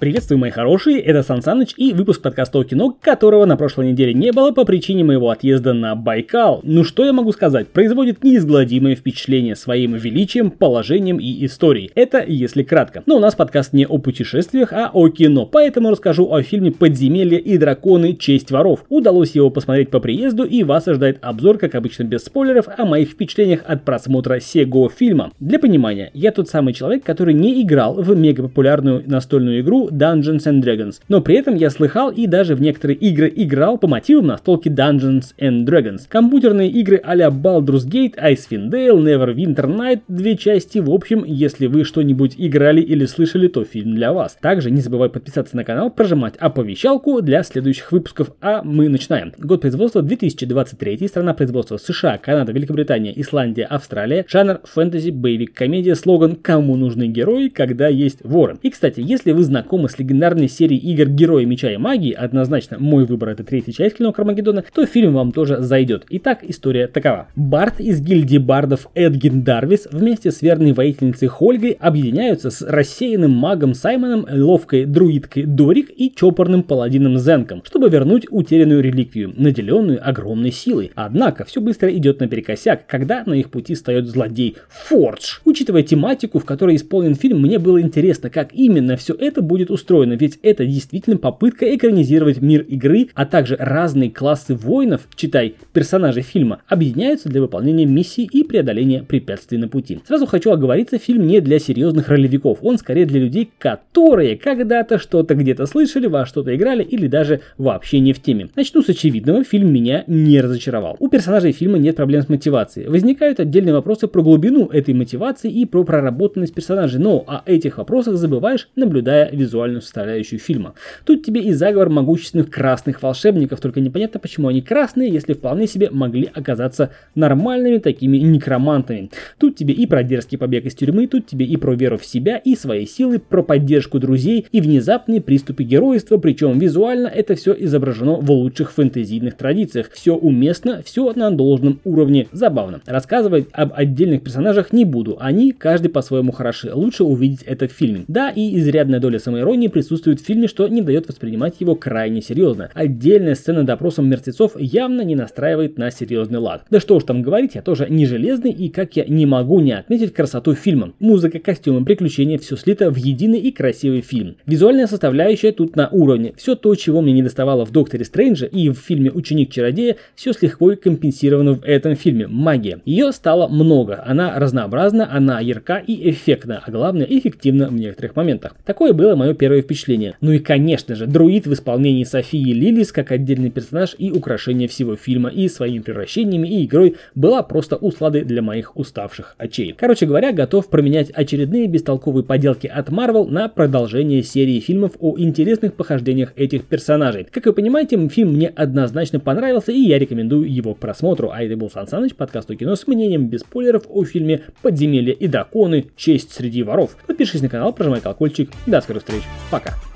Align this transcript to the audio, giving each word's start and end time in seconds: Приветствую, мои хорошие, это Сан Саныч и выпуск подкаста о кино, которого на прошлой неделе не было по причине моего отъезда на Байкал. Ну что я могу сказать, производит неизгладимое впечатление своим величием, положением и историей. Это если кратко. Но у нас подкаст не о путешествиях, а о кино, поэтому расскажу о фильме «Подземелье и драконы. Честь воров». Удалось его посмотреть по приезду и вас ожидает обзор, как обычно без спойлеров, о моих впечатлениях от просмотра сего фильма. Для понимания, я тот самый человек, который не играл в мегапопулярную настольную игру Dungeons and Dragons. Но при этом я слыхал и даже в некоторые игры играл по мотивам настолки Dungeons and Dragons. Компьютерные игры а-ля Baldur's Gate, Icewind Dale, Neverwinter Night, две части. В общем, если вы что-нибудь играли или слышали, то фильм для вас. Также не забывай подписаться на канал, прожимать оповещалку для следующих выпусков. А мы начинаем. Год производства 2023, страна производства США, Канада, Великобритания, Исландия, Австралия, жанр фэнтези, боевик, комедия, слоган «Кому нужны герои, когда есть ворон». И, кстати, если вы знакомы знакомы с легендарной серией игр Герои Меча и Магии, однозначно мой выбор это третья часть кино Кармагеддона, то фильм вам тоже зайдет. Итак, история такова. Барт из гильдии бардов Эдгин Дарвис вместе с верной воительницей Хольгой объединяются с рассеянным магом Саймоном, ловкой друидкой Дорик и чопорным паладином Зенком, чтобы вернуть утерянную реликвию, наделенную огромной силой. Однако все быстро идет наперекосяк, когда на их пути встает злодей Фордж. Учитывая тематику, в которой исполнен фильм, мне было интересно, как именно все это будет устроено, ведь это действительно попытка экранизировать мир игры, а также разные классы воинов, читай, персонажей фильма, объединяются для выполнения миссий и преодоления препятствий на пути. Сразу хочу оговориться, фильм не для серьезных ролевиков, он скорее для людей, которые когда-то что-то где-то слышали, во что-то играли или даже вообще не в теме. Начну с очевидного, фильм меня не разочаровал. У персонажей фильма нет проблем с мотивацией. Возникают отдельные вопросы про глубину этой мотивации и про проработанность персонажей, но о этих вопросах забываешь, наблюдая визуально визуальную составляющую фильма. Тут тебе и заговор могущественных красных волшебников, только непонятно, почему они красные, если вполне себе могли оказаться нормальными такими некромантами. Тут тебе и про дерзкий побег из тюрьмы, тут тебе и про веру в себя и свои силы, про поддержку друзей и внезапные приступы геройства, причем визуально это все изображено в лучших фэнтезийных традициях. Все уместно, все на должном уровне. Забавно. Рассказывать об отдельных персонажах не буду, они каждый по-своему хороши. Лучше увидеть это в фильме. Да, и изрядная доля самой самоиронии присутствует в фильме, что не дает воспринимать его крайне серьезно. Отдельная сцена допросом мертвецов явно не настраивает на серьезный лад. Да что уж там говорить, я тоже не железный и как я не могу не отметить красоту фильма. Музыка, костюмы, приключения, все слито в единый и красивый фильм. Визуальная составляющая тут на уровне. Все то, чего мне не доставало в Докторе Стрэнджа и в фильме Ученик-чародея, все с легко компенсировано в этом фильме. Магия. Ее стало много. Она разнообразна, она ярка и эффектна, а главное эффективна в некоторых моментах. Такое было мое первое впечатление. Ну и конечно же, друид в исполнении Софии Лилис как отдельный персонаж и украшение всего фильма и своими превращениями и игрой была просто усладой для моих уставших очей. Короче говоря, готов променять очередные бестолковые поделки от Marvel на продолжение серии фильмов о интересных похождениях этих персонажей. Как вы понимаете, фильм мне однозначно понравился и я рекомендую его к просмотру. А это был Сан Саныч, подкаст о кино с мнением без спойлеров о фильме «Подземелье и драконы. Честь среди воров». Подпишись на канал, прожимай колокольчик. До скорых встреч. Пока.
Приветствую, 0.00 0.38
мои 0.38 0.50
хорошие, 0.50 0.98
это 0.98 1.22
Сан 1.22 1.42
Саныч 1.42 1.74
и 1.76 1.92
выпуск 1.92 2.22
подкаста 2.22 2.58
о 2.58 2.64
кино, 2.64 2.96
которого 3.02 3.44
на 3.44 3.58
прошлой 3.58 3.92
неделе 3.92 4.14
не 4.14 4.32
было 4.32 4.50
по 4.50 4.64
причине 4.64 5.04
моего 5.04 5.28
отъезда 5.28 5.74
на 5.74 5.94
Байкал. 5.94 6.60
Ну 6.62 6.84
что 6.84 7.04
я 7.04 7.12
могу 7.12 7.32
сказать, 7.32 7.68
производит 7.68 8.24
неизгладимое 8.24 8.94
впечатление 8.94 9.54
своим 9.56 9.94
величием, 9.96 10.52
положением 10.52 11.18
и 11.18 11.44
историей. 11.44 11.90
Это 11.94 12.24
если 12.26 12.62
кратко. 12.62 13.02
Но 13.04 13.16
у 13.16 13.18
нас 13.18 13.34
подкаст 13.34 13.74
не 13.74 13.84
о 13.86 13.98
путешествиях, 13.98 14.72
а 14.72 14.90
о 14.90 15.10
кино, 15.10 15.44
поэтому 15.44 15.90
расскажу 15.90 16.32
о 16.32 16.42
фильме 16.42 16.72
«Подземелье 16.72 17.38
и 17.38 17.58
драконы. 17.58 18.16
Честь 18.16 18.50
воров». 18.50 18.86
Удалось 18.88 19.32
его 19.32 19.50
посмотреть 19.50 19.90
по 19.90 20.00
приезду 20.00 20.44
и 20.44 20.64
вас 20.64 20.88
ожидает 20.88 21.18
обзор, 21.20 21.58
как 21.58 21.74
обычно 21.74 22.04
без 22.04 22.24
спойлеров, 22.24 22.68
о 22.74 22.86
моих 22.86 23.10
впечатлениях 23.10 23.60
от 23.66 23.84
просмотра 23.84 24.40
сего 24.40 24.88
фильма. 24.88 25.30
Для 25.40 25.58
понимания, 25.58 26.10
я 26.14 26.32
тот 26.32 26.48
самый 26.48 26.72
человек, 26.72 27.04
который 27.04 27.34
не 27.34 27.60
играл 27.60 27.96
в 27.96 28.16
мегапопулярную 28.16 29.02
настольную 29.06 29.60
игру 29.60 29.89
Dungeons 29.90 30.44
and 30.46 30.62
Dragons. 30.62 31.00
Но 31.08 31.20
при 31.20 31.36
этом 31.36 31.54
я 31.54 31.70
слыхал 31.70 32.10
и 32.10 32.26
даже 32.26 32.54
в 32.54 32.60
некоторые 32.60 32.96
игры 32.98 33.32
играл 33.34 33.78
по 33.78 33.86
мотивам 33.86 34.26
настолки 34.28 34.68
Dungeons 34.68 35.34
and 35.38 35.64
Dragons. 35.64 36.02
Компьютерные 36.08 36.70
игры 36.70 37.00
а-ля 37.02 37.28
Baldur's 37.28 37.86
Gate, 37.86 38.14
Icewind 38.16 38.70
Dale, 38.70 38.98
Neverwinter 38.98 39.66
Night, 39.66 40.00
две 40.08 40.36
части. 40.36 40.78
В 40.78 40.90
общем, 40.90 41.24
если 41.24 41.66
вы 41.66 41.84
что-нибудь 41.84 42.34
играли 42.36 42.80
или 42.80 43.06
слышали, 43.06 43.48
то 43.48 43.64
фильм 43.64 43.94
для 43.94 44.12
вас. 44.12 44.36
Также 44.40 44.70
не 44.70 44.80
забывай 44.80 45.08
подписаться 45.08 45.56
на 45.56 45.64
канал, 45.64 45.90
прожимать 45.90 46.36
оповещалку 46.36 47.20
для 47.22 47.42
следующих 47.42 47.92
выпусков. 47.92 48.30
А 48.40 48.62
мы 48.62 48.88
начинаем. 48.88 49.32
Год 49.38 49.60
производства 49.62 50.02
2023, 50.02 51.08
страна 51.08 51.34
производства 51.34 51.76
США, 51.76 52.18
Канада, 52.18 52.52
Великобритания, 52.52 53.12
Исландия, 53.20 53.64
Австралия, 53.64 54.24
жанр 54.28 54.60
фэнтези, 54.64 55.10
боевик, 55.10 55.54
комедия, 55.54 55.94
слоган 55.94 56.36
«Кому 56.36 56.76
нужны 56.76 57.06
герои, 57.06 57.48
когда 57.48 57.88
есть 57.88 58.18
ворон». 58.22 58.58
И, 58.62 58.70
кстати, 58.70 59.02
если 59.04 59.32
вы 59.32 59.42
знакомы 59.44 59.79
знакомы 59.80 59.88
с 59.88 59.98
легендарной 59.98 60.48
серией 60.48 60.80
игр 60.92 61.08
Герои 61.08 61.44
Меча 61.44 61.70
и 61.72 61.76
Магии, 61.76 62.12
однозначно 62.12 62.78
мой 62.78 63.04
выбор 63.04 63.30
это 63.30 63.44
третья 63.44 63.72
часть 63.72 63.96
кино 63.96 64.12
Кармагеддона, 64.12 64.64
то 64.74 64.84
фильм 64.86 65.14
вам 65.14 65.32
тоже 65.32 65.60
зайдет. 65.60 66.04
Итак, 66.10 66.40
история 66.42 66.86
такова. 66.86 67.28
Барт 67.36 67.80
из 67.80 68.00
гильдии 68.00 68.38
бардов 68.38 68.88
Эдгин 68.94 69.42
Дарвис 69.42 69.88
вместе 69.90 70.30
с 70.30 70.42
верной 70.42 70.72
воительницей 70.72 71.28
Хольгой 71.28 71.76
объединяются 71.80 72.50
с 72.50 72.62
рассеянным 72.62 73.30
магом 73.30 73.74
Саймоном, 73.74 74.26
ловкой 74.30 74.84
друидкой 74.84 75.44
Дорик 75.44 75.90
и 75.96 76.12
чопорным 76.14 76.62
паладином 76.62 77.18
Зенком, 77.18 77.62
чтобы 77.64 77.88
вернуть 77.88 78.26
утерянную 78.30 78.82
реликвию, 78.82 79.32
наделенную 79.36 80.06
огромной 80.06 80.52
силой. 80.52 80.92
Однако 80.94 81.44
все 81.44 81.60
быстро 81.60 81.90
идет 81.90 82.20
наперекосяк, 82.20 82.86
когда 82.86 83.22
на 83.24 83.34
их 83.34 83.50
пути 83.50 83.74
встает 83.74 84.06
злодей 84.06 84.56
Фордж. 84.68 85.38
Учитывая 85.44 85.82
тематику, 85.82 86.38
в 86.38 86.44
которой 86.44 86.76
исполнен 86.76 87.14
фильм, 87.14 87.40
мне 87.40 87.58
было 87.58 87.80
интересно, 87.80 88.30
как 88.30 88.52
именно 88.52 88.96
все 88.96 89.14
это 89.14 89.40
будет 89.42 89.69
устроено, 89.70 90.14
ведь 90.14 90.38
это 90.42 90.66
действительно 90.66 91.16
попытка 91.16 91.74
экранизировать 91.74 92.40
мир 92.40 92.62
игры, 92.62 93.08
а 93.14 93.26
также 93.26 93.56
разные 93.58 94.10
классы 94.10 94.54
воинов, 94.54 95.08
читай, 95.14 95.54
персонажей 95.72 96.22
фильма, 96.22 96.62
объединяются 96.68 97.28
для 97.28 97.40
выполнения 97.40 97.86
миссий 97.86 98.28
и 98.30 98.44
преодоления 98.44 99.02
препятствий 99.02 99.58
на 99.58 99.68
пути. 99.68 100.00
Сразу 100.06 100.26
хочу 100.26 100.50
оговориться, 100.50 100.98
фильм 100.98 101.26
не 101.26 101.40
для 101.40 101.58
серьезных 101.58 102.08
ролевиков, 102.08 102.58
он 102.62 102.78
скорее 102.78 103.06
для 103.06 103.20
людей, 103.20 103.50
которые 103.58 104.36
когда-то 104.36 104.98
что-то 104.98 105.34
где-то 105.34 105.66
слышали, 105.66 106.06
во 106.06 106.26
что-то 106.26 106.54
играли 106.54 106.82
или 106.82 107.06
даже 107.06 107.40
вообще 107.58 108.00
не 108.00 108.12
в 108.12 108.20
теме. 108.20 108.48
Начну 108.56 108.82
с 108.82 108.88
очевидного, 108.88 109.44
фильм 109.44 109.72
меня 109.72 110.04
не 110.06 110.40
разочаровал. 110.40 110.96
У 110.98 111.08
персонажей 111.08 111.52
фильма 111.52 111.78
нет 111.78 111.96
проблем 111.96 112.22
с 112.22 112.28
мотивацией. 112.28 112.88
Возникают 112.88 113.40
отдельные 113.40 113.74
вопросы 113.74 114.08
про 114.08 114.22
глубину 114.22 114.66
этой 114.66 114.94
мотивации 114.94 115.50
и 115.50 115.66
про 115.66 115.84
проработанность 115.84 116.54
персонажей, 116.54 117.00
но 117.00 117.24
о 117.26 117.42
этих 117.46 117.78
вопросах 117.78 118.16
забываешь, 118.16 118.68
наблюдая 118.76 119.30
визуально 119.30 119.59
визуальную 119.60 119.82
составляющую 119.82 120.38
фильма. 120.38 120.74
Тут 121.04 121.24
тебе 121.24 121.42
и 121.42 121.52
заговор 121.52 121.90
могущественных 121.90 122.50
красных 122.50 123.02
волшебников, 123.02 123.60
только 123.60 123.80
непонятно, 123.80 124.20
почему 124.20 124.48
они 124.48 124.62
красные, 124.62 125.10
если 125.10 125.34
вполне 125.34 125.66
себе 125.66 125.90
могли 125.90 126.30
оказаться 126.32 126.90
нормальными 127.14 127.78
такими 127.78 128.16
некромантами. 128.16 129.10
Тут 129.38 129.56
тебе 129.56 129.74
и 129.74 129.86
про 129.86 130.02
дерзкий 130.02 130.36
побег 130.36 130.64
из 130.64 130.74
тюрьмы, 130.74 131.06
тут 131.06 131.26
тебе 131.26 131.44
и 131.44 131.56
про 131.56 131.74
веру 131.74 131.98
в 131.98 132.06
себя 132.06 132.38
и 132.38 132.56
свои 132.56 132.86
силы, 132.86 133.18
про 133.18 133.42
поддержку 133.42 133.98
друзей 133.98 134.46
и 134.50 134.60
внезапные 134.60 135.20
приступы 135.20 135.64
геройства, 135.64 136.16
причем 136.16 136.58
визуально 136.58 137.08
это 137.08 137.34
все 137.34 137.54
изображено 137.58 138.16
в 138.16 138.30
лучших 138.30 138.72
фэнтезийных 138.72 139.36
традициях. 139.36 139.90
Все 139.92 140.14
уместно, 140.14 140.82
все 140.84 141.12
на 141.12 141.30
должном 141.30 141.80
уровне. 141.84 142.28
Забавно. 142.32 142.80
Рассказывать 142.86 143.48
об 143.52 143.72
отдельных 143.74 144.22
персонажах 144.22 144.72
не 144.72 144.84
буду, 144.84 145.18
они 145.20 145.52
каждый 145.52 145.88
по-своему 145.88 146.32
хороши. 146.32 146.72
Лучше 146.72 147.04
увидеть 147.04 147.42
это 147.42 147.68
в 147.68 147.72
фильме. 147.72 148.04
Да, 148.08 148.30
и 148.30 148.58
изрядная 148.58 149.00
доля 149.00 149.18
самой 149.18 149.42
самоиронии 149.50 149.68
присутствует 149.68 150.20
в 150.20 150.24
фильме, 150.24 150.46
что 150.46 150.68
не 150.68 150.80
дает 150.80 151.08
воспринимать 151.08 151.56
его 151.58 151.74
крайне 151.74 152.22
серьезно. 152.22 152.70
Отдельная 152.72 153.34
сцена 153.34 153.64
допросом 153.64 154.08
мертвецов 154.08 154.52
явно 154.56 155.02
не 155.02 155.16
настраивает 155.16 155.76
на 155.76 155.90
серьезный 155.90 156.38
лад. 156.38 156.64
Да 156.70 156.78
что 156.78 156.96
уж 156.96 157.02
там 157.02 157.22
говорить, 157.22 157.56
я 157.56 157.62
тоже 157.62 157.86
не 157.90 158.06
железный 158.06 158.52
и 158.52 158.68
как 158.68 158.94
я 158.94 159.04
не 159.04 159.26
могу 159.26 159.60
не 159.60 159.72
отметить 159.72 160.14
красоту 160.14 160.54
фильма. 160.54 160.92
Музыка, 161.00 161.40
костюмы, 161.40 161.84
приключения, 161.84 162.38
все 162.38 162.56
слито 162.56 162.90
в 162.90 162.96
единый 162.96 163.40
и 163.40 163.50
красивый 163.50 164.02
фильм. 164.02 164.36
Визуальная 164.46 164.86
составляющая 164.86 165.50
тут 165.50 165.74
на 165.74 165.88
уровне. 165.88 166.32
Все 166.36 166.54
то, 166.54 166.74
чего 166.76 167.00
мне 167.00 167.12
не 167.12 167.22
доставало 167.22 167.66
в 167.66 167.72
Докторе 167.72 168.04
Стрэнджа 168.04 168.46
и 168.46 168.68
в 168.68 168.74
фильме 168.74 169.10
Ученик-чародея, 169.10 169.96
все 170.14 170.32
с 170.32 170.42
легко 170.42 170.76
компенсировано 170.76 171.54
в 171.54 171.64
этом 171.64 171.96
фильме. 171.96 172.28
Магия. 172.28 172.80
Ее 172.84 173.10
стало 173.10 173.48
много. 173.48 174.04
Она 174.06 174.38
разнообразна, 174.38 175.08
она 175.10 175.40
ярка 175.40 175.78
и 175.78 176.10
эффектна, 176.10 176.62
а 176.64 176.70
главное 176.70 177.06
эффективна 177.06 177.68
в 177.68 177.74
некоторых 177.74 178.14
моментах. 178.14 178.54
Такое 178.64 178.92
было 178.92 179.16
мое 179.16 179.34
первое 179.40 179.62
впечатление. 179.62 180.16
Ну 180.20 180.32
и 180.32 180.38
конечно 180.38 180.94
же, 180.94 181.06
друид 181.06 181.46
в 181.46 181.54
исполнении 181.54 182.04
Софии 182.04 182.52
Лилис 182.52 182.92
как 182.92 183.10
отдельный 183.10 183.50
персонаж 183.50 183.96
и 183.96 184.10
украшение 184.10 184.68
всего 184.68 184.96
фильма 184.96 185.30
и 185.30 185.48
своими 185.48 185.78
превращениями 185.78 186.46
и 186.46 186.66
игрой 186.66 186.96
была 187.14 187.42
просто 187.42 187.76
усладой 187.76 188.24
для 188.24 188.42
моих 188.42 188.76
уставших 188.76 189.36
очей. 189.38 189.74
Короче 189.76 190.04
говоря, 190.04 190.32
готов 190.32 190.68
променять 190.68 191.10
очередные 191.10 191.68
бестолковые 191.68 192.22
поделки 192.22 192.66
от 192.66 192.90
Marvel 192.90 193.30
на 193.30 193.48
продолжение 193.48 194.22
серии 194.22 194.60
фильмов 194.60 194.92
о 195.00 195.18
интересных 195.18 195.72
похождениях 195.72 196.34
этих 196.36 196.64
персонажей. 196.64 197.26
Как 197.30 197.46
вы 197.46 197.54
понимаете, 197.54 197.96
фильм 198.08 198.34
мне 198.34 198.48
однозначно 198.48 199.20
понравился 199.20 199.72
и 199.72 199.80
я 199.80 199.98
рекомендую 199.98 200.52
его 200.52 200.74
к 200.74 200.78
просмотру. 200.78 201.30
А 201.30 201.42
это 201.42 201.56
был 201.56 201.70
Сан 201.70 201.88
Саныч, 201.88 202.14
подкаст 202.14 202.50
о 202.50 202.56
кино 202.56 202.76
с 202.76 202.86
мнением 202.86 203.28
без 203.28 203.40
спойлеров 203.40 203.84
о 203.88 204.04
фильме 204.04 204.42
«Подземелье 204.60 205.14
и 205.14 205.28
драконы. 205.28 205.86
Честь 205.96 206.34
среди 206.34 206.62
воров». 206.62 206.98
Подпишись 207.06 207.40
на 207.40 207.48
канал, 207.48 207.72
прожимай 207.72 208.02
колокольчик. 208.02 208.50
До 208.66 208.82
скорых 208.82 209.02
встреч. 209.20 209.24
Пока. 209.50 209.89